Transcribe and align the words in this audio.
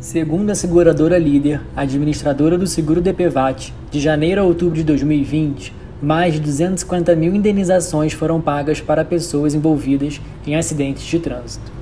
Segundo 0.00 0.50
a 0.50 0.54
seguradora 0.54 1.18
líder, 1.18 1.60
administradora 1.74 2.56
do 2.56 2.68
seguro 2.68 3.00
DPVAT, 3.00 3.74
de 3.90 3.98
janeiro 3.98 4.40
a 4.40 4.44
outubro 4.44 4.76
de 4.76 4.84
2020, 4.84 5.74
mais 6.00 6.34
de 6.34 6.40
250 6.40 7.16
mil 7.16 7.34
indenizações 7.34 8.12
foram 8.12 8.40
pagas 8.40 8.80
para 8.80 9.04
pessoas 9.04 9.54
envolvidas 9.54 10.20
em 10.46 10.54
acidentes 10.54 11.02
de 11.02 11.18
trânsito. 11.18 11.72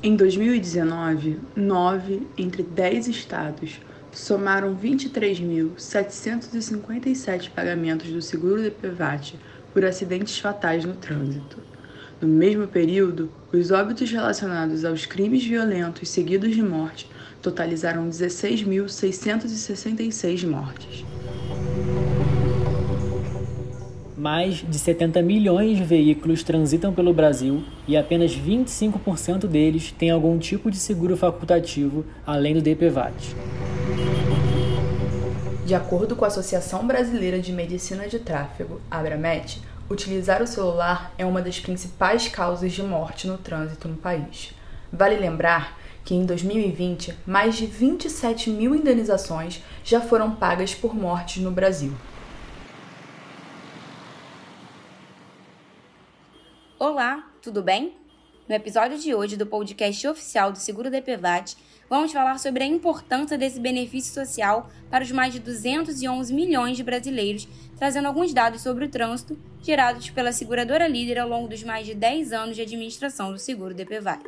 Em 0.00 0.14
2019, 0.14 1.40
nove 1.56 2.24
entre 2.38 2.62
dez 2.62 3.08
estados 3.08 3.80
somaram 4.12 4.76
23.757 4.76 7.50
pagamentos 7.50 8.12
do 8.12 8.22
seguro 8.22 8.62
DPVAT 8.62 9.34
por 9.74 9.84
acidentes 9.84 10.38
fatais 10.38 10.84
no 10.84 10.94
trânsito. 10.94 11.58
No 12.22 12.28
mesmo 12.28 12.66
período, 12.68 13.28
os 13.52 13.72
óbitos 13.72 14.08
relacionados 14.08 14.84
aos 14.84 15.04
crimes 15.04 15.44
violentos 15.44 16.08
seguidos 16.08 16.54
de 16.54 16.62
morte 16.62 17.10
totalizaram 17.42 18.08
16.666 18.08 20.46
mortes. 20.46 21.04
Mais 24.16 24.58
de 24.58 24.78
70 24.78 25.20
milhões 25.20 25.76
de 25.76 25.82
veículos 25.82 26.44
transitam 26.44 26.94
pelo 26.94 27.12
Brasil 27.12 27.64
e 27.88 27.96
apenas 27.96 28.38
25% 28.38 29.48
deles 29.48 29.90
têm 29.90 30.10
algum 30.10 30.38
tipo 30.38 30.70
de 30.70 30.76
seguro 30.76 31.16
facultativo 31.16 32.04
além 32.24 32.54
do 32.54 32.62
DPVAT. 32.62 33.34
De 35.66 35.74
acordo 35.74 36.14
com 36.14 36.24
a 36.24 36.28
Associação 36.28 36.86
Brasileira 36.86 37.40
de 37.40 37.52
Medicina 37.52 38.06
de 38.06 38.20
Tráfego, 38.20 38.80
Abramet, 38.88 39.60
utilizar 39.90 40.42
o 40.42 40.46
celular 40.46 41.12
é 41.18 41.24
uma 41.24 41.42
das 41.42 41.58
principais 41.58 42.28
causas 42.28 42.72
de 42.72 42.82
morte 42.82 43.26
no 43.26 43.38
trânsito 43.38 43.88
no 43.88 43.96
país. 43.96 44.54
Vale 44.92 45.16
lembrar 45.16 45.78
que 46.04 46.14
em 46.14 46.24
2020, 46.24 47.14
mais 47.26 47.56
de 47.56 47.66
27 47.66 48.50
mil 48.50 48.74
indenizações 48.74 49.62
já 49.84 50.00
foram 50.00 50.34
pagas 50.34 50.74
por 50.74 50.94
mortes 50.94 51.42
no 51.42 51.50
Brasil. 51.50 51.92
Olá, 56.78 57.30
tudo 57.40 57.62
bem? 57.62 57.96
No 58.48 58.54
episódio 58.54 58.98
de 58.98 59.14
hoje 59.14 59.36
do 59.36 59.46
podcast 59.46 60.08
oficial 60.08 60.50
do 60.50 60.58
Seguro 60.58 60.90
DPVAT, 60.90 61.56
vamos 61.92 62.10
falar 62.10 62.38
sobre 62.38 62.64
a 62.64 62.66
importância 62.66 63.36
desse 63.36 63.60
benefício 63.60 64.14
social 64.14 64.70
para 64.88 65.04
os 65.04 65.12
mais 65.12 65.30
de 65.30 65.38
211 65.38 66.32
milhões 66.32 66.74
de 66.74 66.82
brasileiros, 66.82 67.46
trazendo 67.76 68.08
alguns 68.08 68.32
dados 68.32 68.62
sobre 68.62 68.86
o 68.86 68.88
trânsito 68.88 69.38
gerados 69.60 70.08
pela 70.08 70.32
seguradora 70.32 70.88
líder 70.88 71.18
ao 71.18 71.28
longo 71.28 71.48
dos 71.48 71.62
mais 71.62 71.84
de 71.84 71.92
10 71.92 72.32
anos 72.32 72.56
de 72.56 72.62
administração 72.62 73.30
do 73.30 73.38
seguro 73.38 73.74
DPVAT. 73.74 74.24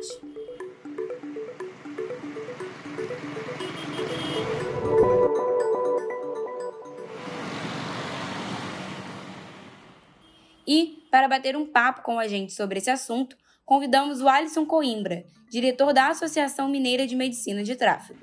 E, 10.67 11.03
para 11.09 11.27
bater 11.27 11.55
um 11.55 11.65
papo 11.65 12.03
com 12.03 12.19
a 12.19 12.27
gente 12.27 12.53
sobre 12.53 12.77
esse 12.77 12.91
assunto, 12.91 13.35
convidamos 13.65 14.21
o 14.21 14.29
Alisson 14.29 14.63
Coimbra, 14.63 15.25
diretor 15.49 15.91
da 15.91 16.09
Associação 16.09 16.69
Mineira 16.69 17.07
de 17.07 17.15
Medicina 17.15 17.63
de 17.63 17.75
Tráfego. 17.75 18.19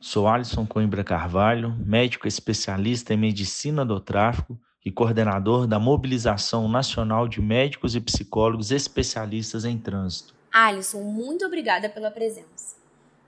Sou 0.00 0.26
Alisson 0.26 0.66
Coimbra 0.66 1.04
Carvalho, 1.04 1.76
médico 1.78 2.26
especialista 2.26 3.14
em 3.14 3.16
medicina 3.16 3.84
do 3.84 4.00
tráfego 4.00 4.58
e 4.84 4.90
coordenador 4.90 5.66
da 5.66 5.78
Mobilização 5.78 6.68
Nacional 6.68 7.28
de 7.28 7.40
Médicos 7.40 7.94
e 7.94 8.00
Psicólogos 8.00 8.72
Especialistas 8.72 9.64
em 9.64 9.78
Trânsito. 9.78 10.34
Alisson, 10.52 11.02
muito 11.02 11.44
obrigada 11.44 11.88
pela 11.88 12.10
presença. 12.10 12.76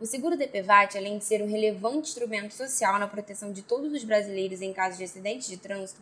O 0.01 0.07
seguro 0.07 0.37
DPVAT, 0.37 0.97
além 0.97 1.19
de 1.19 1.25
ser 1.25 1.43
um 1.43 1.49
relevante 1.49 2.09
instrumento 2.09 2.55
social 2.55 2.99
na 2.99 3.07
proteção 3.07 3.53
de 3.53 3.63
todos 3.63 3.93
os 3.93 4.03
brasileiros 4.03 4.63
em 4.63 4.73
caso 4.73 4.97
de 4.97 5.05
acidentes 5.05 5.49
de 5.49 5.59
trânsito, 5.59 6.01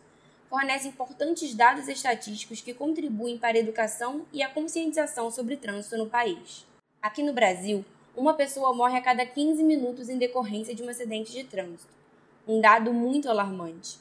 fornece 0.49 0.87
importantes 0.87 1.53
dados 1.53 1.87
estatísticos 1.87 2.59
que 2.59 2.73
contribuem 2.73 3.37
para 3.37 3.55
a 3.55 3.59
educação 3.59 4.25
e 4.33 4.41
a 4.41 4.49
conscientização 4.49 5.29
sobre 5.29 5.55
trânsito 5.55 5.95
no 5.95 6.09
país. 6.09 6.65
Aqui 7.01 7.21
no 7.21 7.31
Brasil, 7.31 7.85
uma 8.17 8.33
pessoa 8.33 8.73
morre 8.73 8.97
a 8.97 9.01
cada 9.01 9.25
15 9.25 9.63
minutos 9.63 10.09
em 10.09 10.17
decorrência 10.17 10.73
de 10.73 10.81
um 10.81 10.89
acidente 10.89 11.31
de 11.31 11.43
trânsito. 11.43 11.93
Um 12.47 12.59
dado 12.59 12.91
muito 12.91 13.29
alarmante. 13.29 13.99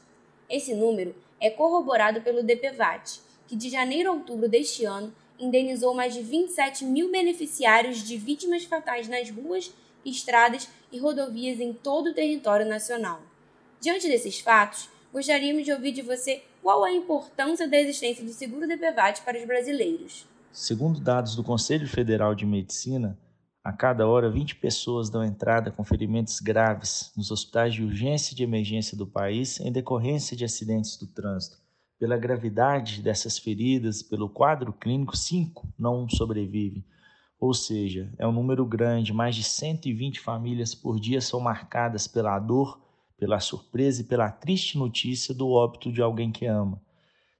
Esse 0.48 0.74
número 0.74 1.14
é 1.38 1.50
corroborado 1.50 2.22
pelo 2.22 2.42
DPVAT, 2.42 3.20
que 3.46 3.54
de 3.54 3.68
janeiro 3.68 4.08
a 4.08 4.12
outubro 4.14 4.48
deste 4.48 4.86
ano 4.86 5.14
indenizou 5.38 5.94
mais 5.94 6.14
de 6.14 6.22
27 6.22 6.84
mil 6.84 7.10
beneficiários 7.10 8.02
de 8.02 8.16
vítimas 8.16 8.64
fatais 8.64 9.06
nas 9.06 9.30
ruas 9.30 9.70
estradas 10.04 10.68
e 10.90 10.98
rodovias 10.98 11.60
em 11.60 11.72
todo 11.72 12.08
o 12.08 12.14
território 12.14 12.66
nacional. 12.66 13.20
Diante 13.80 14.08
desses 14.08 14.40
fatos, 14.40 14.88
gostaríamos 15.12 15.64
de 15.64 15.72
ouvir 15.72 15.92
de 15.92 16.02
você 16.02 16.42
qual 16.62 16.84
a 16.84 16.92
importância 16.92 17.68
da 17.68 17.78
existência 17.78 18.24
do 18.24 18.32
seguro 18.32 18.66
DPVAT 18.66 19.22
para 19.22 19.38
os 19.38 19.44
brasileiros. 19.44 20.26
Segundo 20.52 21.00
dados 21.00 21.36
do 21.36 21.44
Conselho 21.44 21.86
Federal 21.86 22.34
de 22.34 22.44
Medicina, 22.44 23.18
a 23.62 23.72
cada 23.72 24.06
hora 24.06 24.30
20 24.30 24.56
pessoas 24.56 25.10
dão 25.10 25.22
entrada 25.22 25.70
com 25.70 25.84
ferimentos 25.84 26.40
graves 26.40 27.12
nos 27.16 27.30
hospitais 27.30 27.74
de 27.74 27.84
urgência 27.84 28.32
e 28.32 28.36
de 28.36 28.42
emergência 28.42 28.96
do 28.96 29.06
país 29.06 29.60
em 29.60 29.70
decorrência 29.70 30.36
de 30.36 30.44
acidentes 30.44 30.96
do 30.96 31.06
trânsito. 31.06 31.58
Pela 31.98 32.16
gravidade 32.16 33.02
dessas 33.02 33.38
feridas, 33.38 34.02
pelo 34.02 34.28
quadro 34.28 34.72
clínico, 34.72 35.16
cinco 35.16 35.68
não 35.78 36.08
sobrevivem. 36.08 36.84
Ou 37.40 37.52
seja, 37.52 38.12
é 38.18 38.26
um 38.26 38.32
número 38.32 38.64
grande, 38.64 39.12
mais 39.12 39.36
de 39.36 39.44
120 39.44 40.20
famílias 40.20 40.74
por 40.74 40.98
dia 40.98 41.20
são 41.20 41.38
marcadas 41.38 42.08
pela 42.08 42.38
dor, 42.38 42.80
pela 43.18 43.40
surpresa 43.40 44.00
e 44.00 44.04
pela 44.04 44.30
triste 44.30 44.78
notícia 44.78 45.34
do 45.34 45.50
óbito 45.50 45.92
de 45.92 46.00
alguém 46.00 46.30
que 46.30 46.46
ama. 46.46 46.80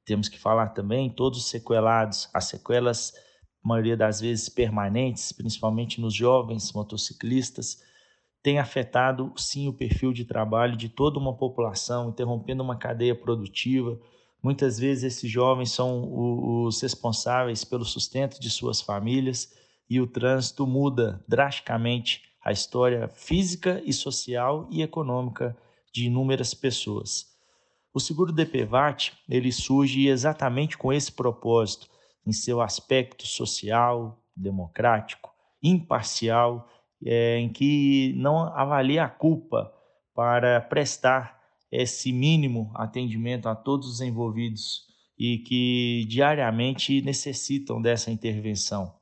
Temos 0.05 0.29
que 0.29 0.39
falar 0.39 0.69
também 0.71 1.09
todos 1.09 1.39
os 1.39 1.49
sequelados, 1.49 2.29
as 2.35 2.47
sequelas, 2.47 3.13
maioria 3.63 3.97
das 3.97 4.21
vezes 4.21 4.49
permanentes, 4.49 5.33
principalmente 5.33 6.01
nos 6.01 6.15
jovens 6.15 6.73
motociclistas, 6.73 7.83
tem 8.43 8.59
afetado 8.59 9.33
sim 9.37 9.69
o 9.69 9.73
perfil 9.73 10.13
de 10.13 10.25
trabalho 10.25 10.77
de 10.77 10.89
toda 10.89 11.19
uma 11.19 11.35
população, 11.35 12.09
interrompendo 12.09 12.63
uma 12.63 12.77
cadeia 12.77 13.15
produtiva. 13.15 13.99
Muitas 14.43 14.79
vezes 14.79 15.05
esses 15.05 15.31
jovens 15.31 15.71
são 15.71 16.65
os 16.65 16.81
responsáveis 16.81 17.65
pelo 17.65 17.85
sustento 17.85 18.41
de 18.41 18.49
suas 18.49 18.81
famílias 18.81 19.53
e 19.91 20.01
o 20.01 20.07
trânsito 20.07 20.67
muda 20.67 21.23
drasticamente 21.27 22.23
a 22.43 22.53
história 22.53 23.09
física 23.09 23.83
e 23.85 23.93
social 23.93 24.67
e 24.71 24.83
econômica 24.83 25.57
de 25.93 26.07
inúmeras 26.07 26.55
pessoas. 26.55 27.27
O 27.93 28.01
seguro 28.01 28.33
DPVAT 28.33 29.13
ele 29.29 29.51
surge 29.51 30.07
exatamente 30.07 30.77
com 30.77 30.93
esse 30.93 31.11
propósito, 31.11 31.89
em 32.27 32.33
seu 32.33 32.61
aspecto 32.61 33.27
social, 33.27 34.23
democrático, 34.37 35.31
imparcial, 35.63 36.69
é, 37.05 37.39
em 37.39 37.49
que 37.49 38.15
não 38.17 38.39
avalia 38.55 39.05
a 39.05 39.09
culpa 39.09 39.73
para 40.15 40.61
prestar 40.61 41.39
esse 41.71 42.13
mínimo 42.13 42.71
atendimento 42.75 43.49
a 43.49 43.55
todos 43.55 43.89
os 43.89 44.01
envolvidos 44.01 44.87
e 45.19 45.39
que 45.39 46.05
diariamente 46.09 47.03
necessitam 47.03 47.81
dessa 47.81 48.11
intervenção. 48.11 48.95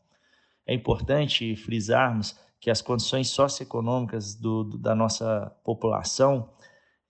É 0.66 0.74
importante 0.74 1.54
frisarmos 1.56 2.38
que 2.60 2.70
as 2.70 2.80
condições 2.80 3.28
socioeconômicas 3.28 4.34
do, 4.34 4.64
do, 4.64 4.78
da 4.78 4.94
nossa 4.94 5.54
população 5.64 6.50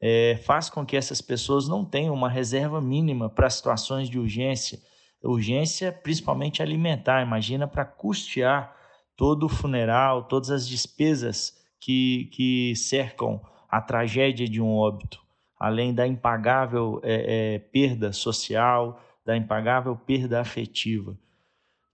é, 0.01 0.39
faz 0.45 0.69
com 0.69 0.85
que 0.85 0.97
essas 0.97 1.21
pessoas 1.21 1.69
não 1.69 1.85
tenham 1.85 2.15
uma 2.15 2.29
reserva 2.29 2.81
mínima 2.81 3.29
para 3.29 3.51
situações 3.51 4.09
de 4.09 4.19
urgência, 4.19 4.79
urgência 5.23 5.93
principalmente 5.93 6.63
alimentar. 6.63 7.23
Imagina 7.23 7.67
para 7.67 7.85
custear 7.85 8.75
todo 9.17 9.47
o 9.47 9.49
funeral, 9.49 10.25
todas 10.25 10.51
as 10.51 10.69
despesas 10.69 11.57
que, 11.81 12.29
que 12.33 12.75
cercam 12.77 13.41
a 13.69 13.81
tragédia 13.81 14.49
de 14.49 14.61
um 14.61 14.75
óbito, 14.75 15.21
além 15.59 15.95
da 15.95 16.07
impagável 16.07 17.01
é, 17.03 17.55
é, 17.55 17.59
perda 17.59 18.13
social, 18.13 19.01
da 19.25 19.37
impagável 19.37 19.97
perda 19.97 20.41
afetiva. 20.41 21.19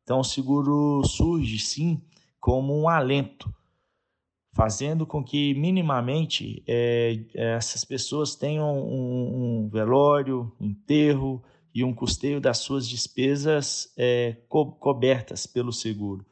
Então, 0.02 0.20
o 0.20 0.24
seguro 0.24 1.02
surge 1.04 1.58
sim 1.58 2.02
como 2.40 2.78
um 2.78 2.88
alento, 2.88 3.52
fazendo 4.52 5.06
com 5.06 5.24
que 5.24 5.54
minimamente 5.54 6.62
é, 6.66 7.24
essas 7.34 7.84
pessoas 7.84 8.34
tenham 8.34 8.78
um, 8.78 9.64
um, 9.64 9.68
velório, 9.68 10.52
enterro 10.60 11.42
e 11.74 11.82
um 11.82 11.94
custeio 11.94 12.40
das 12.40 12.58
suas 12.58 12.86
despesas 12.86 13.92
é, 13.96 14.36
co 14.48 14.72
cobertas 14.72 15.46
pelo 15.46 15.72
seguro. 15.72 16.24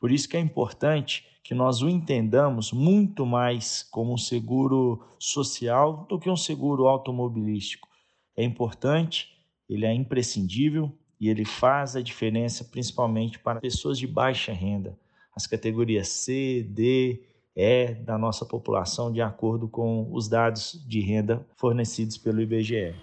Por 0.00 0.10
isso 0.10 0.28
que 0.28 0.36
é 0.36 0.40
importante 0.40 1.24
que 1.44 1.54
nós 1.54 1.82
o 1.82 1.88
entendamos 1.88 2.72
muito 2.72 3.24
mais 3.24 3.82
como 3.84 4.12
um 4.12 4.18
seguro 4.18 5.04
social 5.18 6.06
do 6.08 6.18
que 6.18 6.30
um 6.30 6.36
seguro 6.36 6.88
automobilístico. 6.88 7.88
É 8.36 8.42
importante, 8.42 9.28
ele 9.68 9.86
é 9.86 9.94
imprescindível, 9.94 10.92
e 11.22 11.28
ele 11.28 11.44
faz 11.44 11.94
a 11.94 12.02
diferença 12.02 12.64
principalmente 12.64 13.38
para 13.38 13.60
pessoas 13.60 13.96
de 13.96 14.08
baixa 14.08 14.52
renda, 14.52 14.98
as 15.36 15.46
categorias 15.46 16.08
C, 16.08 16.66
D, 16.68 17.22
E 17.54 17.94
da 17.94 18.16
nossa 18.16 18.46
população, 18.46 19.12
de 19.12 19.20
acordo 19.20 19.68
com 19.68 20.08
os 20.10 20.28
dados 20.28 20.82
de 20.86 21.00
renda 21.00 21.46
fornecidos 21.54 22.16
pelo 22.16 22.40
IBGE. 22.40 22.94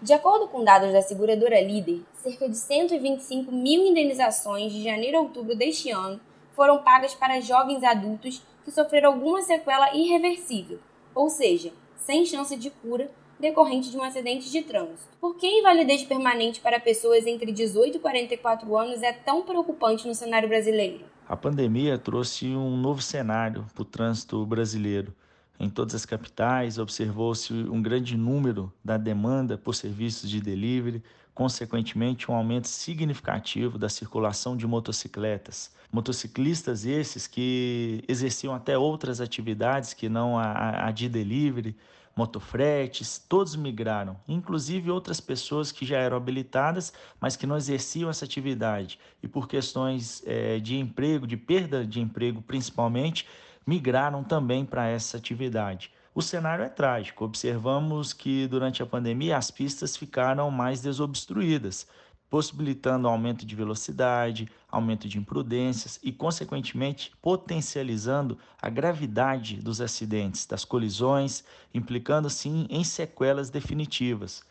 De 0.00 0.12
acordo 0.12 0.48
com 0.48 0.64
dados 0.64 0.92
da 0.92 1.02
seguradora 1.02 1.60
Líder, 1.60 2.02
cerca 2.14 2.48
de 2.48 2.56
125 2.56 3.52
mil 3.52 3.84
indenizações 3.86 4.72
de 4.72 4.82
janeiro 4.82 5.18
a 5.18 5.20
outubro 5.20 5.56
deste 5.56 5.90
ano 5.90 6.20
foram 6.52 6.82
pagas 6.82 7.14
para 7.14 7.40
jovens 7.40 7.84
adultos 7.84 8.42
que 8.64 8.70
sofreram 8.70 9.12
alguma 9.12 9.42
sequela 9.42 9.94
irreversível, 9.94 10.78
ou 11.14 11.28
seja, 11.28 11.72
sem 11.96 12.24
chance 12.24 12.56
de 12.56 12.70
cura 12.70 13.10
decorrente 13.38 13.90
de 13.90 13.96
um 13.96 14.02
acidente 14.02 14.50
de 14.50 14.62
trânsito. 14.62 15.16
Por 15.20 15.36
que 15.36 15.46
a 15.46 15.58
invalidez 15.60 16.02
permanente 16.02 16.60
para 16.60 16.80
pessoas 16.80 17.26
entre 17.26 17.52
18 17.52 17.96
e 17.96 18.00
44 18.00 18.76
anos 18.76 19.02
é 19.02 19.12
tão 19.12 19.42
preocupante 19.42 20.06
no 20.06 20.14
cenário 20.14 20.48
brasileiro? 20.48 21.04
A 21.28 21.36
pandemia 21.36 21.98
trouxe 21.98 22.46
um 22.46 22.76
novo 22.76 23.02
cenário 23.02 23.66
para 23.74 23.82
o 23.82 23.84
trânsito 23.84 24.44
brasileiro. 24.46 25.14
Em 25.60 25.68
todas 25.68 25.94
as 25.94 26.06
capitais, 26.06 26.78
observou-se 26.78 27.52
um 27.52 27.82
grande 27.82 28.16
número 28.16 28.72
da 28.84 28.96
demanda 28.96 29.58
por 29.58 29.74
serviços 29.74 30.30
de 30.30 30.40
delivery, 30.40 31.02
consequentemente, 31.34 32.30
um 32.30 32.34
aumento 32.34 32.68
significativo 32.68 33.76
da 33.76 33.88
circulação 33.88 34.56
de 34.56 34.66
motocicletas. 34.66 35.70
Motociclistas 35.92 36.84
esses 36.84 37.26
que 37.26 38.02
exerciam 38.08 38.54
até 38.54 38.78
outras 38.78 39.20
atividades 39.20 39.92
que 39.94 40.08
não 40.08 40.38
a, 40.38 40.86
a 40.86 40.90
de 40.90 41.08
delivery, 41.08 41.76
motofretes, 42.18 43.16
todos 43.16 43.54
migraram, 43.54 44.16
inclusive 44.26 44.90
outras 44.90 45.20
pessoas 45.20 45.70
que 45.70 45.86
já 45.86 45.98
eram 45.98 46.16
habilitadas, 46.16 46.92
mas 47.20 47.36
que 47.36 47.46
não 47.46 47.56
exerciam 47.56 48.10
essa 48.10 48.24
atividade 48.24 48.98
e 49.22 49.28
por 49.28 49.46
questões 49.46 50.20
é, 50.26 50.58
de 50.58 50.76
emprego, 50.76 51.28
de 51.28 51.36
perda 51.36 51.86
de 51.86 52.00
emprego 52.00 52.42
principalmente, 52.42 53.24
migraram 53.64 54.24
também 54.24 54.64
para 54.64 54.88
essa 54.88 55.16
atividade. 55.16 55.92
O 56.12 56.20
cenário 56.20 56.64
é 56.64 56.68
trágico. 56.68 57.24
Observamos 57.24 58.12
que 58.12 58.48
durante 58.48 58.82
a 58.82 58.86
pandemia 58.86 59.36
as 59.36 59.52
pistas 59.52 59.96
ficaram 59.96 60.50
mais 60.50 60.80
desobstruídas, 60.80 61.86
possibilitando 62.30 63.08
aumento 63.08 63.46
de 63.46 63.56
velocidade, 63.56 64.48
aumento 64.70 65.08
de 65.08 65.18
imprudências 65.18 65.98
e, 66.02 66.12
consequentemente, 66.12 67.12
potencializando 67.22 68.38
a 68.60 68.68
gravidade 68.68 69.56
dos 69.56 69.80
acidentes, 69.80 70.46
das 70.46 70.64
colisões, 70.64 71.44
implicando 71.72 72.28
sim 72.28 72.66
em 72.68 72.84
sequelas 72.84 73.50
definitivas. 73.50 74.42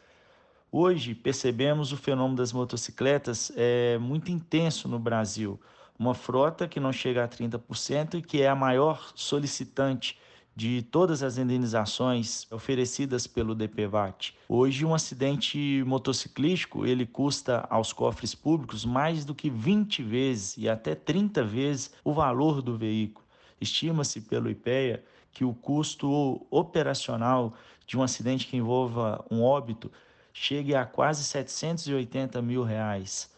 Hoje 0.71 1.15
percebemos 1.15 1.91
o 1.91 1.97
fenômeno 1.97 2.38
das 2.38 2.51
motocicletas 2.51 3.51
é 3.56 3.97
muito 3.97 4.31
intenso 4.31 4.88
no 4.88 5.00
Brasil 5.00 5.59
uma 6.00 6.13
frota 6.13 6.68
que 6.68 6.80
não 6.80 6.94
chega 6.94 7.23
a 7.23 7.27
30% 7.27 8.15
e 8.15 8.21
que 8.21 8.41
é 8.41 8.47
a 8.47 8.56
maior 8.56 9.12
solicitante 9.15 10.19
de 10.57 10.81
todas 10.81 11.21
as 11.21 11.38
indenizações 11.38 12.51
oferecidas 12.51 13.27
pelo 13.27 13.54
DPVAT. 13.54 14.33
Hoje 14.50 14.83
um 14.83 14.95
acidente 14.95 15.83
motociclístico, 15.86 16.83
ele 16.83 17.06
custa 17.06 17.68
aos 17.69 17.94
cofres 17.94 18.33
públicos 18.33 18.83
mais 18.83 19.24
do 19.24 19.36
que 19.36 19.51
20 19.51 20.01
vezes 20.01 20.57
e 20.57 20.68
até 20.68 20.95
30 20.95 21.44
vezes 21.44 21.94
o 22.04 22.12
valor 22.12 22.63
do 22.63 22.75
veículo. 22.75 23.24
Estima-se 23.62 24.19
pelo 24.21 24.50
IPEA 24.50 25.04
que 25.31 25.45
o 25.45 25.54
custo 25.54 26.44
operacional 26.50 27.54
de 27.86 27.95
um 27.95 28.01
acidente 28.01 28.48
que 28.48 28.57
envolva 28.57 29.24
um 29.30 29.44
óbito 29.44 29.92
chegue 30.33 30.74
a 30.74 30.88
quase 30.88 31.24
780 31.24 32.42
mil 32.42 32.63
reais. 32.63 33.31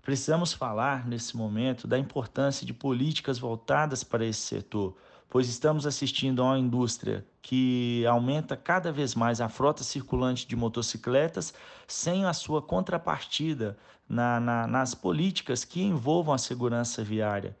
Precisamos 0.00 0.54
falar 0.54 1.06
nesse 1.06 1.36
momento 1.36 1.86
da 1.86 1.98
importância 1.98 2.64
de 2.64 2.72
políticas 2.72 3.38
voltadas 3.38 4.02
para 4.02 4.24
esse 4.24 4.40
setor, 4.40 4.96
pois 5.28 5.48
estamos 5.48 5.86
assistindo 5.86 6.42
a 6.42 6.46
uma 6.46 6.58
indústria 6.58 7.26
que 7.42 8.04
aumenta 8.06 8.56
cada 8.56 8.90
vez 8.90 9.14
mais 9.14 9.40
a 9.40 9.48
frota 9.48 9.84
circulante 9.84 10.46
de 10.46 10.56
motocicletas 10.56 11.52
sem 11.86 12.24
a 12.24 12.32
sua 12.32 12.62
contrapartida 12.62 13.76
na, 14.08 14.40
na, 14.40 14.66
nas 14.66 14.94
políticas 14.94 15.64
que 15.64 15.82
envolvam 15.82 16.34
a 16.34 16.38
segurança 16.38 17.02
viária. 17.02 17.56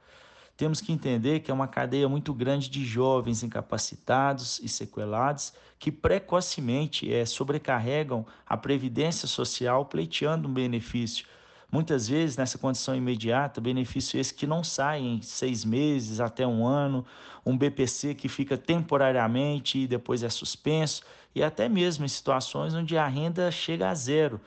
Temos 0.56 0.80
que 0.80 0.90
entender 0.90 1.40
que 1.40 1.50
é 1.50 1.54
uma 1.54 1.68
cadeia 1.68 2.08
muito 2.08 2.32
grande 2.32 2.70
de 2.70 2.82
jovens 2.84 3.42
incapacitados 3.42 4.58
e 4.60 4.68
sequelados 4.68 5.52
que 5.78 5.92
precocemente 5.92 7.12
é, 7.12 7.26
sobrecarregam 7.26 8.24
a 8.46 8.56
previdência 8.56 9.28
social 9.28 9.84
pleiteando 9.84 10.48
um 10.48 10.54
benefício 10.54 11.26
Muitas 11.70 12.08
vezes, 12.08 12.36
nessa 12.36 12.56
condição 12.56 12.94
imediata, 12.94 13.60
benefício 13.60 14.20
esse 14.20 14.32
que 14.32 14.46
não 14.46 14.62
sai 14.62 15.00
em 15.00 15.20
seis 15.20 15.64
meses 15.64 16.20
até 16.20 16.46
um 16.46 16.66
ano, 16.66 17.04
um 17.44 17.56
BPC 17.56 18.14
que 18.14 18.28
fica 18.28 18.56
temporariamente 18.56 19.78
e 19.80 19.86
depois 19.86 20.22
é 20.22 20.28
suspenso, 20.28 21.02
e 21.34 21.42
até 21.42 21.68
mesmo 21.68 22.04
em 22.04 22.08
situações 22.08 22.74
onde 22.74 22.96
a 22.96 23.06
renda 23.06 23.50
chega 23.50 23.90
a 23.90 23.94
zero, 23.94 24.40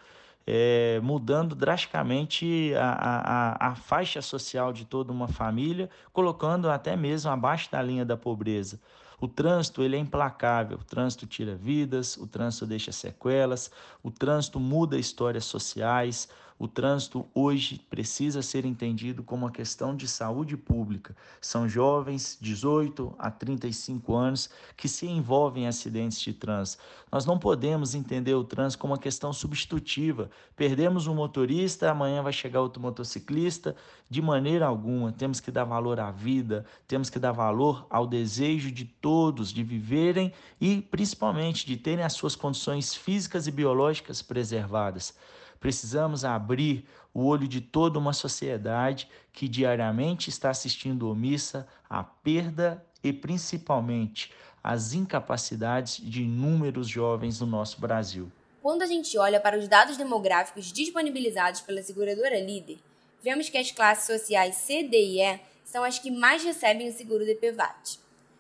é, 0.48 1.00
mudando 1.04 1.56
drasticamente 1.56 2.74
a, 2.76 3.58
a, 3.60 3.68
a 3.70 3.76
faixa 3.76 4.22
social 4.22 4.74
de 4.74 4.86
toda 4.86 5.12
uma 5.12 5.28
família, 5.28 5.90
colocando 6.12 6.70
até 6.70 6.96
mesmo 6.96 7.30
abaixo 7.30 7.70
da 7.72 7.82
linha 7.82 8.06
da 8.06 8.18
pobreza. 8.18 8.80
O 9.22 9.28
trânsito 9.28 9.84
ele 9.84 9.98
é 9.98 10.00
implacável, 10.00 10.78
o 10.78 10.84
trânsito 10.84 11.28
tira 11.28 11.54
vidas, 11.54 12.16
o 12.16 12.26
trânsito 12.26 12.66
deixa 12.66 12.92
sequelas, 12.92 13.70
o 14.02 14.10
trânsito 14.10 14.60
muda 14.60 14.98
histórias 14.98 15.44
sociais, 15.44 16.30
o 16.60 16.68
trânsito 16.68 17.26
hoje 17.34 17.80
precisa 17.90 18.42
ser 18.42 18.66
entendido 18.66 19.24
como 19.24 19.46
uma 19.46 19.52
questão 19.52 19.96
de 19.96 20.10
saúde 20.10 20.58
pública. 20.58 21.16
São 21.40 21.70
jovens, 21.70 22.38
18 22.42 23.16
a 23.18 23.32
35 23.32 24.14
anos, 24.14 24.50
que 24.76 24.90
se 24.90 25.08
envolvem 25.08 25.64
em 25.64 25.68
acidentes 25.68 26.20
de 26.20 26.34
trânsito. 26.34 26.84
Nós 27.10 27.26
não 27.26 27.40
podemos 27.40 27.96
entender 27.96 28.34
o 28.34 28.44
trânsito 28.44 28.82
como 28.82 28.92
uma 28.92 29.00
questão 29.00 29.32
substitutiva. 29.32 30.30
Perdemos 30.54 31.08
um 31.08 31.16
motorista, 31.16 31.90
amanhã 31.90 32.22
vai 32.22 32.34
chegar 32.34 32.60
outro 32.60 32.82
motociclista. 32.82 33.74
De 34.10 34.22
maneira 34.22 34.68
alguma, 34.68 35.14
temos 35.14 35.40
que 35.40 35.52
dar 35.52 35.64
valor 35.64 35.98
à 35.98 36.12
vida, 36.12 36.66
temos 36.86 37.10
que 37.10 37.20
dar 37.20 37.32
valor 37.32 37.88
ao 37.90 38.06
desejo 38.06 38.70
de 38.70 38.84
todos 38.84 39.54
de 39.54 39.64
viverem 39.64 40.34
e, 40.60 40.82
principalmente, 40.82 41.66
de 41.66 41.78
terem 41.78 42.04
as 42.04 42.14
suas 42.14 42.36
condições 42.36 42.94
físicas 42.94 43.48
e 43.48 43.52
biológicas 43.52 44.22
preservadas. 44.22 45.16
Precisamos 45.60 46.24
abrir 46.24 46.86
o 47.14 47.26
olho 47.26 47.48
de 47.48 47.60
toda 47.60 48.00
uma 48.00 48.14
sociedade 48.14 49.10
que 49.34 49.48
diariamente 49.48 50.30
está 50.30 50.50
assistindo 50.50 51.10
omissa 51.10 51.68
à 51.90 52.04
perda 52.04 52.84
e 53.04 53.12
principalmente 53.12 54.32
às 54.64 54.94
incapacidades 54.94 55.98
de 55.98 56.24
inúmeros 56.24 56.88
jovens 56.88 57.40
no 57.40 57.48
nosso 57.48 57.80
Brasil. 57.80 58.32
Quando 58.62 58.82
a 58.82 58.88
gente 58.88 59.18
olha 59.18 59.40
para 59.40 59.58
os 59.58 59.68
dados 59.68 59.98
demográficos 59.98 60.72
disponibilizados 60.72 61.62
pela 61.62 61.82
seguradora 61.82 62.40
líder, 62.40 62.78
vemos 63.24 63.50
que 63.50 63.58
as 63.58 63.72
classes 63.72 64.06
sociais 64.06 64.56
C, 64.56 64.84
D 64.84 64.98
e 64.98 65.22
E 65.22 65.40
são 65.64 65.84
as 65.84 66.00
que 66.00 66.12
mais 66.12 66.44
recebem 66.44 66.90
o 66.90 66.94
seguro 66.94 67.26
DPVAT. 67.26 68.00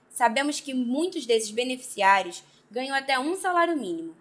Sabemos 0.09 0.59
que 0.59 0.73
muitos 0.73 1.25
desses 1.25 1.51
beneficiários 1.51 2.43
ganham 2.69 2.95
até 2.95 3.17
um 3.17 3.35
salário 3.35 3.77
mínimo. 3.77 4.13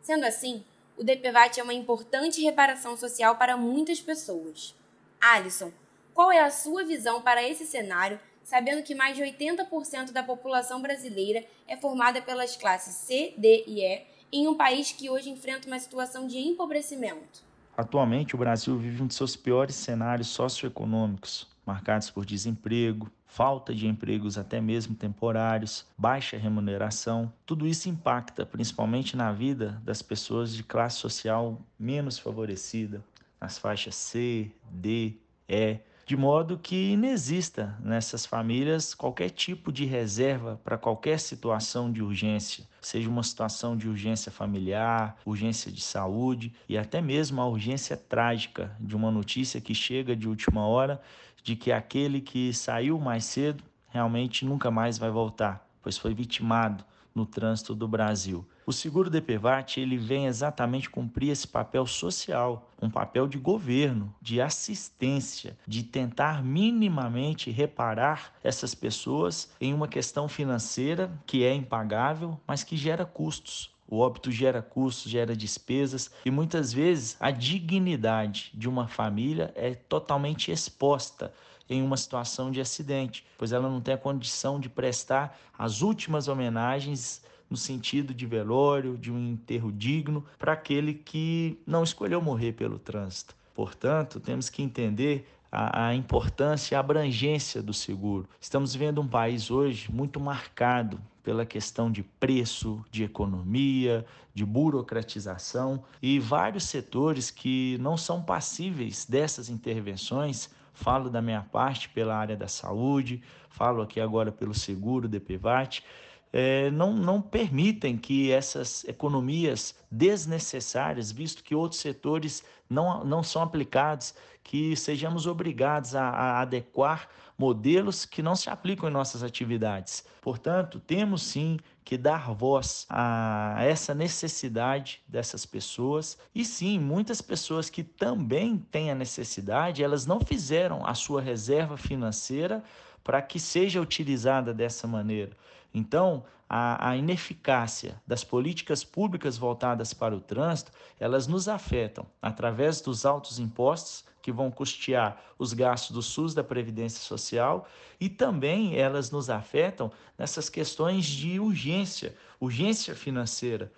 Sendo 0.00 0.24
assim, 0.24 0.64
o 0.96 1.04
DPVAT 1.04 1.58
é 1.58 1.62
uma 1.62 1.74
importante 1.74 2.42
reparação 2.42 2.96
social 2.96 3.36
para 3.36 3.56
muitas 3.56 4.00
pessoas. 4.00 4.74
Alisson, 5.20 5.72
qual 6.12 6.30
é 6.30 6.40
a 6.40 6.50
sua 6.50 6.84
visão 6.84 7.22
para 7.22 7.42
esse 7.42 7.64
cenário, 7.64 8.20
sabendo 8.44 8.82
que 8.82 8.94
mais 8.94 9.16
de 9.16 9.22
80% 9.22 10.12
da 10.12 10.22
população 10.22 10.82
brasileira 10.82 11.44
é 11.66 11.76
formada 11.76 12.20
pelas 12.20 12.56
classes 12.56 12.94
C, 12.94 13.34
D 13.38 13.64
e 13.66 13.82
E, 13.82 14.02
em 14.32 14.48
um 14.48 14.54
país 14.54 14.92
que 14.92 15.10
hoje 15.10 15.30
enfrenta 15.30 15.66
uma 15.66 15.78
situação 15.78 16.26
de 16.26 16.38
empobrecimento? 16.38 17.42
Atualmente, 17.76 18.34
o 18.34 18.38
Brasil 18.38 18.76
vive 18.76 19.02
um 19.02 19.06
de 19.06 19.14
seus 19.14 19.34
piores 19.34 19.74
cenários 19.74 20.28
socioeconômicos, 20.28 21.48
marcados 21.64 22.10
por 22.10 22.24
desemprego, 22.26 23.10
falta 23.32 23.74
de 23.74 23.86
empregos 23.86 24.36
até 24.36 24.60
mesmo 24.60 24.94
temporários, 24.94 25.86
baixa 25.96 26.36
remuneração. 26.36 27.32
Tudo 27.46 27.66
isso 27.66 27.88
impacta 27.88 28.44
principalmente 28.44 29.16
na 29.16 29.32
vida 29.32 29.80
das 29.82 30.02
pessoas 30.02 30.54
de 30.54 30.62
classe 30.62 30.98
social 30.98 31.58
menos 31.78 32.18
favorecida, 32.18 33.02
nas 33.40 33.56
faixas 33.56 33.94
C, 33.94 34.50
D, 34.70 35.14
E, 35.48 35.78
de 36.04 36.16
modo 36.16 36.58
que 36.58 36.92
inexista 36.92 37.76
nessas 37.80 38.26
famílias 38.26 38.94
qualquer 38.94 39.30
tipo 39.30 39.70
de 39.70 39.84
reserva 39.84 40.60
para 40.64 40.76
qualquer 40.76 41.18
situação 41.18 41.92
de 41.92 42.02
urgência, 42.02 42.68
seja 42.80 43.08
uma 43.08 43.22
situação 43.22 43.76
de 43.76 43.88
urgência 43.88 44.32
familiar, 44.32 45.16
urgência 45.24 45.70
de 45.70 45.80
saúde 45.80 46.52
e 46.68 46.76
até 46.76 47.00
mesmo 47.00 47.40
a 47.40 47.48
urgência 47.48 47.96
trágica 47.96 48.76
de 48.80 48.96
uma 48.96 49.10
notícia 49.10 49.60
que 49.60 49.74
chega 49.74 50.16
de 50.16 50.28
última 50.28 50.66
hora 50.66 51.00
de 51.42 51.56
que 51.56 51.72
aquele 51.72 52.20
que 52.20 52.52
saiu 52.52 52.98
mais 52.98 53.24
cedo 53.24 53.62
realmente 53.88 54.44
nunca 54.44 54.70
mais 54.70 54.98
vai 54.98 55.10
voltar. 55.10 55.68
pois 55.82 55.98
foi 55.98 56.14
vitimado 56.14 56.84
no 57.14 57.26
trânsito 57.26 57.74
do 57.74 57.86
Brasil. 57.86 58.46
O 58.64 58.72
seguro 58.72 59.10
DPVAT 59.10 59.80
ele 59.80 59.96
vem 59.96 60.26
exatamente 60.26 60.88
cumprir 60.88 61.30
esse 61.30 61.48
papel 61.48 61.84
social, 61.84 62.70
um 62.80 62.88
papel 62.88 63.26
de 63.26 63.36
governo, 63.36 64.14
de 64.22 64.40
assistência, 64.40 65.58
de 65.66 65.82
tentar 65.82 66.44
minimamente 66.44 67.50
reparar 67.50 68.34
essas 68.42 68.72
pessoas 68.72 69.50
em 69.60 69.74
uma 69.74 69.88
questão 69.88 70.28
financeira 70.28 71.10
que 71.26 71.44
é 71.44 71.52
impagável, 71.52 72.40
mas 72.46 72.62
que 72.62 72.76
gera 72.76 73.04
custos. 73.04 73.72
O 73.88 73.98
óbito 73.98 74.30
gera 74.30 74.62
custos, 74.62 75.10
gera 75.10 75.36
despesas 75.36 76.10
e 76.24 76.30
muitas 76.30 76.72
vezes 76.72 77.16
a 77.18 77.32
dignidade 77.32 78.52
de 78.54 78.68
uma 78.68 78.86
família 78.86 79.52
é 79.56 79.74
totalmente 79.74 80.52
exposta 80.52 81.32
em 81.68 81.82
uma 81.82 81.96
situação 81.96 82.50
de 82.50 82.60
acidente, 82.60 83.26
pois 83.36 83.52
ela 83.52 83.68
não 83.68 83.80
tem 83.80 83.94
a 83.94 83.98
condição 83.98 84.60
de 84.60 84.68
prestar 84.68 85.36
as 85.58 85.82
últimas 85.82 86.28
homenagens 86.28 87.22
no 87.52 87.56
sentido 87.56 88.14
de 88.14 88.24
velório, 88.24 88.96
de 88.96 89.12
um 89.12 89.32
enterro 89.32 89.70
digno 89.70 90.24
para 90.38 90.54
aquele 90.54 90.94
que 90.94 91.60
não 91.66 91.84
escolheu 91.84 92.20
morrer 92.20 92.52
pelo 92.52 92.78
trânsito. 92.78 93.36
Portanto, 93.54 94.18
temos 94.18 94.48
que 94.48 94.62
entender 94.62 95.28
a, 95.50 95.94
importância 95.94 96.74
e 96.74 96.76
a 96.76 96.80
abrangência 96.80 97.62
do 97.62 97.74
seguro. 97.74 98.26
Estamos 98.40 98.74
vendo 98.74 99.02
um 99.02 99.06
país 99.06 99.50
hoje 99.50 99.92
muito 99.92 100.18
marcado 100.18 100.98
pela 101.22 101.44
questão 101.44 101.92
de 101.92 102.02
preço, 102.02 102.82
de 102.90 103.04
economia, 103.04 104.06
de 104.34 104.46
burocratização 104.46 105.84
e 106.00 106.18
vários 106.18 106.64
setores 106.64 107.30
que 107.30 107.76
não 107.80 107.98
são 107.98 108.22
passíveis 108.22 109.04
dessas 109.04 109.50
intervenções 109.50 110.48
falo 110.72 111.10
da 111.10 111.20
minha 111.20 111.42
parte 111.42 111.88
pela 111.88 112.16
área 112.16 112.36
da 112.36 112.48
saúde, 112.48 113.22
falo 113.50 113.82
aqui 113.82 114.00
agora 114.00 114.32
pelo 114.32 114.54
seguro, 114.54 115.08
DPVAT, 115.08 115.84
é, 116.32 116.70
não, 116.70 116.94
não 116.94 117.20
permitem 117.20 117.96
que 117.96 118.32
essas 118.32 118.84
economias 118.84 119.74
desnecessárias, 119.90 121.12
visto 121.12 121.44
que 121.44 121.54
outros 121.54 121.80
setores 121.80 122.42
não, 122.68 123.04
não 123.04 123.22
são 123.22 123.42
aplicados, 123.42 124.14
que 124.42 124.74
sejamos 124.74 125.26
obrigados 125.26 125.94
a, 125.94 126.08
a 126.08 126.40
adequar 126.40 127.08
modelos 127.38 128.04
que 128.04 128.22
não 128.22 128.34
se 128.34 128.48
aplicam 128.48 128.88
em 128.88 128.92
nossas 128.92 129.22
atividades. 129.22 130.04
Portanto, 130.20 130.80
temos 130.80 131.22
sim 131.22 131.58
que 131.84 131.98
dar 131.98 132.32
voz 132.32 132.86
a 132.88 133.56
essa 133.60 133.94
necessidade 133.94 135.02
dessas 135.08 135.44
pessoas. 135.44 136.16
E 136.34 136.44
sim, 136.44 136.78
muitas 136.78 137.20
pessoas 137.20 137.68
que 137.68 137.82
também 137.82 138.58
têm 138.70 138.90
a 138.90 138.94
necessidade, 138.94 139.82
elas 139.82 140.06
não 140.06 140.20
fizeram 140.20 140.86
a 140.86 140.94
sua 140.94 141.20
reserva 141.20 141.76
financeira 141.76 142.62
para 143.02 143.20
que 143.20 143.40
seja 143.40 143.80
utilizada 143.80 144.54
dessa 144.54 144.86
maneira. 144.86 145.36
Então, 145.74 146.24
a, 146.48 146.90
a, 146.90 146.96
ineficácia 146.96 148.00
das 148.06 148.22
políticas 148.22 148.84
públicas 148.84 149.38
voltadas 149.38 149.94
para 149.94 150.14
o 150.14 150.20
trânsito, 150.20 150.70
elas 151.00 151.26
nos 151.26 151.48
afetam 151.48 152.06
através 152.20 152.80
dos 152.80 153.06
altos 153.06 153.38
impostos 153.38 154.04
que 154.20 154.30
vão 154.30 154.50
custear 154.50 155.20
os 155.38 155.52
gastos 155.52 155.92
do 155.92 156.02
SUS 156.02 156.34
da 156.34 156.44
Previdência 156.44 157.00
Social 157.00 157.66
e 157.98 158.08
também 158.08 158.76
elas 158.76 159.10
nos 159.10 159.30
afetam 159.30 159.90
nessas 160.16 160.48
questões 160.48 161.06
de 161.06 161.40
urgência, 161.40 162.14
urgência 162.38 162.94
financeira. 162.94 163.72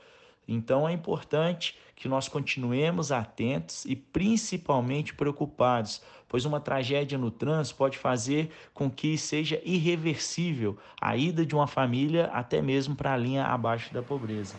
Então 0.46 0.88
é 0.88 0.92
importante 0.92 1.78
que 1.96 2.08
nós 2.08 2.28
continuemos 2.28 3.12
atentos 3.12 3.84
e 3.84 3.94
principalmente 3.96 5.14
preocupados, 5.14 6.02
pois 6.28 6.44
uma 6.44 6.60
tragédia 6.60 7.16
no 7.16 7.30
trânsito 7.30 7.76
pode 7.76 7.96
fazer 7.96 8.50
com 8.72 8.90
que 8.90 9.16
seja 9.16 9.60
irreversível 9.64 10.76
a 11.00 11.16
ida 11.16 11.46
de 11.46 11.54
uma 11.54 11.66
família 11.66 12.26
até 12.26 12.60
mesmo 12.60 12.94
para 12.94 13.14
a 13.14 13.16
linha 13.16 13.44
abaixo 13.44 13.92
da 13.94 14.02
pobreza. 14.02 14.54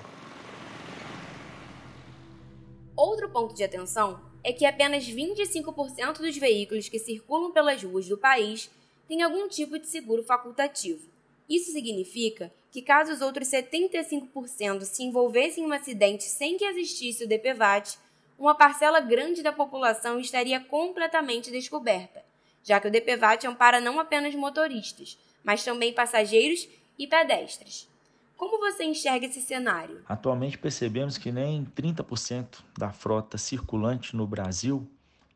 Outro 2.95 3.29
ponto 3.29 3.53
de 3.53 3.63
atenção 3.63 4.21
é 4.41 4.53
que 4.53 4.65
apenas 4.65 5.05
25% 5.05 6.19
dos 6.19 6.37
veículos 6.37 6.87
que 6.87 6.97
circulam 6.97 7.51
pelas 7.51 7.83
ruas 7.83 8.07
do 8.07 8.17
país 8.17 8.71
têm 9.07 9.21
algum 9.21 9.47
tipo 9.49 9.77
de 9.77 9.87
seguro 9.87 10.23
facultativo. 10.23 11.14
Isso 11.49 11.71
significa 11.71 12.51
que, 12.71 12.81
caso 12.81 13.13
os 13.13 13.21
outros 13.21 13.47
75% 13.47 14.81
se 14.81 15.03
envolvessem 15.03 15.63
em 15.63 15.67
um 15.67 15.73
acidente 15.73 16.23
sem 16.23 16.57
que 16.57 16.65
existisse 16.65 17.23
o 17.23 17.27
DPVAT, 17.27 17.97
uma 18.37 18.55
parcela 18.55 18.99
grande 18.99 19.41
da 19.41 19.53
população 19.53 20.19
estaria 20.19 20.59
completamente 20.59 21.51
descoberta, 21.51 22.23
já 22.63 22.79
que 22.79 22.87
o 22.87 22.91
DPVAT 22.91 23.47
ampara 23.47 23.79
não 23.79 23.99
apenas 23.99 24.35
motoristas, 24.35 25.17
mas 25.43 25.63
também 25.63 25.93
passageiros 25.93 26.67
e 26.97 27.07
pedestres. 27.07 27.87
Como 28.35 28.59
você 28.59 28.83
enxerga 28.83 29.27
esse 29.27 29.41
cenário? 29.41 30.03
Atualmente 30.09 30.57
percebemos 30.57 31.17
que 31.17 31.31
nem 31.31 31.63
30% 31.63 32.61
da 32.77 32.91
frota 32.91 33.37
circulante 33.37 34.15
no 34.15 34.27
Brasil 34.27 34.85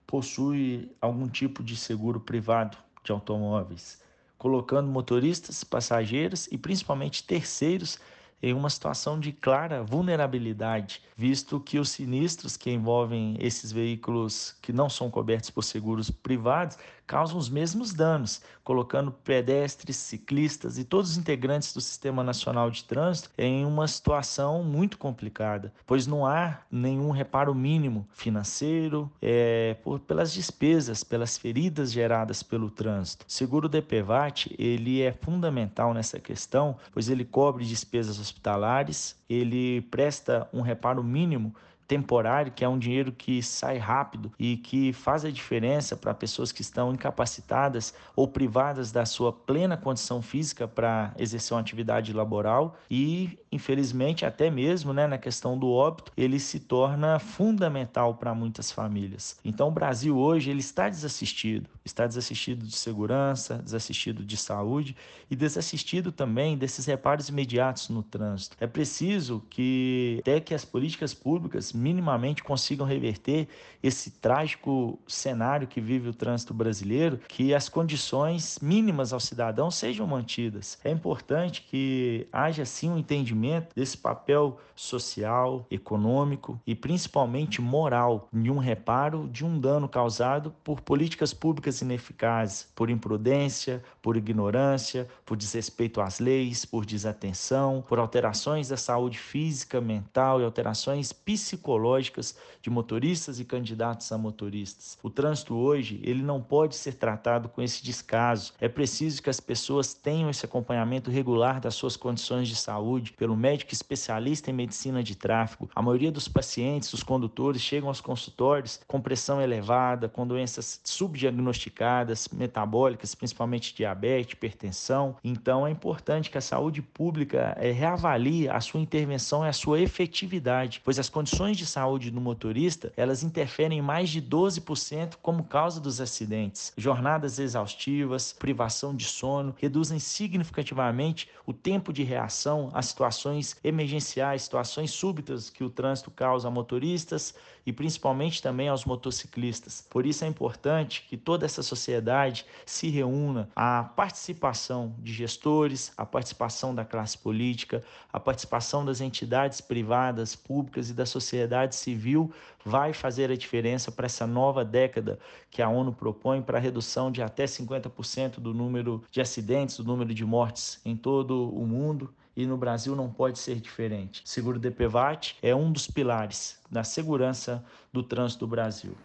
possui 0.05 0.91
algum 0.99 1.29
tipo 1.29 1.63
de 1.63 1.77
seguro 1.77 2.19
privado 2.19 2.77
de 3.01 3.11
automóveis 3.11 4.01
colocando 4.39 4.89
motoristas, 4.89 5.63
passageiros 5.63 6.47
e 6.49 6.57
principalmente 6.57 7.23
terceiros 7.23 7.99
em 8.41 8.53
uma 8.53 8.69
situação 8.69 9.19
de 9.19 9.33
clara 9.33 9.83
vulnerabilidade, 9.83 11.01
visto 11.15 11.59
que 11.59 11.77
os 11.77 11.89
sinistros 11.89 12.55
que 12.55 12.71
envolvem 12.71 13.35
esses 13.37 13.69
veículos 13.69 14.55
que 14.61 14.71
não 14.71 14.89
são 14.89 15.11
cobertos 15.11 15.49
por 15.49 15.63
seguros 15.63 16.09
privados 16.09 16.77
causam 17.09 17.39
os 17.39 17.49
mesmos 17.49 17.91
danos, 17.91 18.39
colocando 18.63 19.11
pedestres, 19.11 19.95
ciclistas 19.95 20.77
e 20.77 20.83
todos 20.83 21.09
os 21.09 21.17
integrantes 21.17 21.73
do 21.73 21.81
Sistema 21.81 22.23
Nacional 22.23 22.69
de 22.69 22.83
Trânsito 22.83 23.31
em 23.35 23.65
uma 23.65 23.87
situação 23.87 24.63
muito 24.63 24.95
complicada, 24.95 25.73
pois 25.87 26.05
não 26.05 26.23
há 26.23 26.59
nenhum 26.71 27.09
reparo 27.09 27.55
mínimo 27.55 28.07
financeiro 28.11 29.11
é, 29.19 29.75
por, 29.83 29.99
pelas 29.99 30.31
despesas, 30.31 31.03
pelas 31.03 31.35
feridas 31.35 31.91
geradas 31.91 32.43
pelo 32.43 32.69
trânsito. 32.69 33.25
O 33.27 33.31
seguro 33.31 33.67
DPVAT 33.67 34.55
ele 34.59 35.01
é 35.01 35.11
fundamental 35.11 35.95
nessa 35.95 36.19
questão, 36.19 36.77
pois 36.93 37.09
ele 37.09 37.25
cobre 37.25 37.65
despesas 37.65 38.19
hospitalares, 38.19 39.15
ele 39.27 39.81
presta 39.89 40.47
um 40.53 40.61
reparo 40.61 41.03
mínimo 41.03 41.55
temporário, 41.89 42.51
que 42.51 42.63
é 42.63 42.69
um 42.69 42.77
dinheiro 42.77 43.11
que 43.11 43.41
sai 43.41 43.79
rápido 43.79 44.31
e 44.37 44.57
que 44.57 44.93
faz 44.93 45.25
a 45.25 45.31
diferença 45.31 45.97
para 45.97 46.13
pessoas 46.13 46.51
que 46.51 46.61
estão 46.61 46.93
incapacitadas 46.93 47.95
ou 48.15 48.27
privadas 48.27 48.91
da 48.91 49.07
sua 49.07 49.33
plena 49.33 49.75
condição 49.75 50.21
física 50.21 50.67
para 50.67 51.11
exercer 51.17 51.55
uma 51.55 51.61
atividade 51.61 52.13
laboral 52.13 52.77
e, 52.91 53.39
infelizmente, 53.51 54.23
até 54.23 54.51
mesmo 54.51 54.93
né, 54.93 55.07
na 55.07 55.17
questão 55.17 55.57
do 55.57 55.67
óbito, 55.71 56.11
ele 56.15 56.39
se 56.39 56.59
torna 56.59 57.17
fundamental 57.17 58.13
para 58.13 58.35
muitas 58.35 58.71
famílias. 58.71 59.39
Então, 59.43 59.69
o 59.69 59.71
Brasil 59.71 60.15
hoje 60.15 60.51
ele 60.51 60.59
está 60.59 60.89
desassistido, 60.89 61.67
está 61.83 62.05
desassistido 62.05 62.67
de 62.67 62.75
segurança, 62.75 63.57
desassistido 63.57 64.23
de 64.23 64.37
saúde 64.37 64.95
e 65.27 65.35
desassistido 65.35 66.11
também 66.11 66.55
desses 66.55 66.85
reparos 66.85 67.29
imediatos 67.29 67.89
no 67.89 68.03
trânsito. 68.03 68.55
É 68.59 68.67
preciso 68.67 69.43
que 69.49 70.19
até 70.21 70.39
que 70.39 70.53
as 70.53 70.63
políticas 70.63 71.15
públicas 71.15 71.73
minimamente 71.79 72.43
consigam 72.43 72.85
reverter 72.85 73.47
esse 73.81 74.11
trágico 74.11 74.99
cenário 75.07 75.67
que 75.67 75.79
vive 75.79 76.09
o 76.09 76.13
trânsito 76.13 76.53
brasileiro, 76.53 77.19
que 77.27 77.53
as 77.53 77.69
condições 77.69 78.59
mínimas 78.61 79.13
ao 79.13 79.19
cidadão 79.19 79.71
sejam 79.71 80.05
mantidas. 80.05 80.77
É 80.83 80.91
importante 80.91 81.61
que 81.61 82.27
haja 82.31 82.65
sim 82.65 82.89
um 82.89 82.97
entendimento 82.97 83.73
desse 83.75 83.97
papel 83.97 84.59
social, 84.75 85.65
econômico 85.69 86.59
e 86.65 86.75
principalmente 86.75 87.61
moral 87.61 88.27
de 88.31 88.51
um 88.51 88.57
reparo 88.57 89.29
de 89.31 89.45
um 89.45 89.59
dano 89.59 89.87
causado 89.87 90.53
por 90.63 90.81
políticas 90.81 91.33
públicas 91.33 91.81
ineficazes, 91.81 92.67
por 92.75 92.89
imprudência, 92.89 93.83
por 94.01 94.17
ignorância, 94.17 95.07
por 95.25 95.37
desrespeito 95.37 96.01
às 96.01 96.19
leis, 96.19 96.65
por 96.65 96.85
desatenção, 96.85 97.83
por 97.87 97.99
alterações 97.99 98.69
da 98.69 98.77
saúde 98.77 99.17
física, 99.17 99.79
mental 99.81 100.41
e 100.41 100.43
alterações 100.43 101.11
psicológicas 101.11 101.68
psicológicas 101.69 102.35
de 102.61 102.69
motoristas 102.69 103.39
e 103.39 103.45
candidatos 103.45 104.11
a 104.11 104.17
motoristas. 104.17 104.97
O 105.03 105.09
trânsito 105.09 105.55
hoje, 105.55 105.99
ele 106.03 106.23
não 106.23 106.41
pode 106.41 106.75
ser 106.75 106.95
tratado 106.95 107.47
com 107.47 107.61
esse 107.61 107.83
descaso. 107.83 108.53
É 108.59 108.67
preciso 108.67 109.21
que 109.21 109.29
as 109.29 109.39
pessoas 109.39 109.93
tenham 109.93 110.29
esse 110.29 110.45
acompanhamento 110.45 111.11
regular 111.11 111.61
das 111.61 111.75
suas 111.75 111.95
condições 111.95 112.47
de 112.47 112.55
saúde 112.55 113.13
pelo 113.13 113.35
médico 113.35 113.71
especialista 113.71 114.49
em 114.49 114.53
medicina 114.53 115.03
de 115.03 115.15
tráfego. 115.15 115.69
A 115.75 115.81
maioria 115.81 116.11
dos 116.11 116.27
pacientes, 116.27 116.89
dos 116.91 117.03
condutores, 117.03 117.61
chegam 117.61 117.87
aos 117.87 118.01
consultórios 118.01 118.79
com 118.87 118.99
pressão 118.99 119.41
elevada, 119.41 120.09
com 120.09 120.25
doenças 120.25 120.81
subdiagnosticadas, 120.83 122.27
metabólicas, 122.29 123.13
principalmente 123.13 123.75
diabetes, 123.75 124.33
hipertensão. 124.33 125.15
Então 125.23 125.67
é 125.67 125.71
importante 125.71 126.29
que 126.29 126.37
a 126.37 126.41
saúde 126.41 126.81
pública 126.81 127.55
é, 127.59 127.71
reavalie 127.71 128.49
a 128.49 128.59
sua 128.59 128.79
intervenção 128.79 129.45
e 129.45 129.49
a 129.49 129.53
sua 129.53 129.79
efetividade, 129.79 130.81
pois 130.83 130.99
as 130.99 131.09
condições 131.09 131.58
de 131.59 131.65
saúde 131.65 132.09
do 132.09 132.19
motorista, 132.19 132.91
elas 132.97 133.21
interferem 133.21 133.77
em 133.77 133.81
mais 133.81 134.09
de 134.09 134.21
12% 134.21 135.17
como 135.21 135.43
causa 135.43 135.79
dos 135.79 136.01
acidentes. 136.01 136.73
Jornadas 136.75 137.37
exaustivas, 137.37 138.33
privação 138.33 138.95
de 138.95 139.05
sono, 139.05 139.53
reduzem 139.57 139.99
significativamente 139.99 141.29
o 141.45 141.53
tempo 141.53 141.93
de 141.93 142.03
reação 142.03 142.69
a 142.73 142.81
situações 142.81 143.55
emergenciais, 143.63 144.43
situações 144.43 144.91
súbitas 144.91 145.49
que 145.49 145.63
o 145.63 145.69
trânsito 145.69 146.09
causa 146.09 146.47
a 146.47 146.51
motoristas 146.51 147.35
e 147.69 147.71
principalmente 147.71 148.41
também 148.41 148.67
aos 148.67 148.83
motociclistas. 148.83 149.85
Por 149.87 150.03
isso 150.03 150.25
é 150.25 150.27
importante 150.27 151.05
que 151.07 151.15
toda 151.15 151.45
essa 151.45 151.61
sociedade 151.61 152.43
se 152.65 152.89
reúna 152.89 153.47
a 153.55 153.83
participação 153.83 154.95
de 154.97 155.13
gestores, 155.13 155.93
a 155.95 156.03
participação 156.03 156.73
da 156.73 156.83
classe 156.83 157.15
política, 157.15 157.83
a 158.11 158.19
participação 158.19 158.83
das 158.83 159.01
entidades 159.01 159.61
privadas, 159.61 160.35
públicas 160.35 160.89
e 160.89 160.95
da 160.95 161.05
sociedade 161.05 161.75
civil 161.75 162.33
vai 162.65 162.91
fazer 162.91 163.29
a 163.29 163.37
diferença 163.37 163.91
para 163.91 164.07
essa 164.07 164.25
nova 164.25 164.65
década 164.65 165.19
que 165.51 165.61
a 165.61 165.69
ONU 165.69 165.93
propõe 165.93 166.41
para 166.41 166.57
a 166.57 166.61
redução 166.61 167.11
de 167.11 167.21
até 167.21 167.45
50% 167.45 168.39
do 168.39 168.51
número 168.51 169.03
de 169.11 169.21
acidentes, 169.21 169.77
do 169.77 169.83
número 169.83 170.11
de 170.11 170.25
mortes 170.25 170.81
em 170.83 170.97
todo 170.97 171.53
o 171.53 171.67
mundo 171.67 172.11
e 172.39 172.45
no 172.45 172.55
Brasil 172.55 172.95
não 172.95 173.11
pode 173.11 173.37
ser 173.37 173.59
diferente. 173.59 174.21
Seguro 174.23 174.57
DPVAT 174.57 175.35
é 175.41 175.53
um 175.53 175.73
dos 175.73 175.87
pilares 175.87 176.57
da 176.71 176.85
segurança 176.85 177.61
do 177.91 178.01
trânsito 178.01 178.45
do 178.45 178.47
Brasil. 178.47 178.95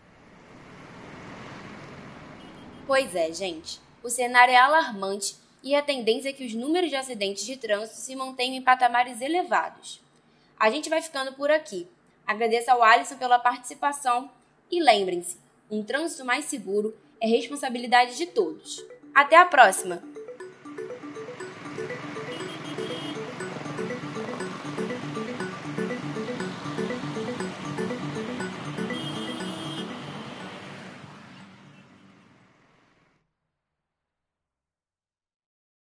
Pois 2.86 3.12
é, 3.16 3.32
gente. 3.32 3.80
O 4.04 4.08
cenário 4.08 4.54
é 4.54 4.56
alarmante 4.56 5.34
e 5.64 5.74
a 5.74 5.82
tendência 5.82 6.28
é 6.28 6.32
que 6.32 6.46
os 6.46 6.54
números 6.54 6.90
de 6.90 6.96
acidentes 6.96 7.44
de 7.44 7.56
trânsito 7.56 7.98
se 7.98 8.14
mantenham 8.14 8.54
em 8.54 8.62
patamares 8.62 9.20
elevados. 9.20 10.00
A 10.56 10.70
gente 10.70 10.88
vai 10.88 11.02
ficando 11.02 11.32
por 11.32 11.50
aqui. 11.50 11.88
Agradeço 12.24 12.70
ao 12.70 12.84
Alisson 12.84 13.16
pela 13.16 13.40
participação 13.40 14.30
e 14.70 14.80
lembrem-se, 14.80 15.38
um 15.68 15.82
trânsito 15.82 16.24
mais 16.24 16.44
seguro 16.44 16.94
é 17.20 17.26
responsabilidade 17.26 18.16
de 18.16 18.26
todos. 18.26 18.84
Até 19.12 19.36
a 19.36 19.44
próxima! 19.44 20.00